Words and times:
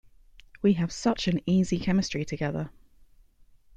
We 0.63 0.73
have 0.73 0.91
such 0.91 1.27
an 1.27 1.41
easy 1.45 1.77
chemistry 1.77 2.25
together. 2.25 2.71